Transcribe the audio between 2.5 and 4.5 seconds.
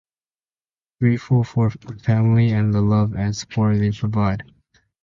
and the love and support they provide.